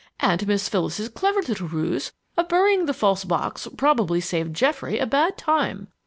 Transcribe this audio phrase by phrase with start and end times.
[0.19, 5.05] And Miss Phyllis's clever little ruse of burying the false box probably saved Geoffrey a
[5.05, 5.89] bad time.